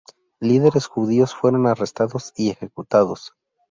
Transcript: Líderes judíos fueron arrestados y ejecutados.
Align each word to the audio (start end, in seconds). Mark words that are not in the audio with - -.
Líderes 0.39 0.87
judíos 0.87 1.35
fueron 1.35 1.67
arrestados 1.67 2.33
y 2.35 2.49
ejecutados. 2.49 3.33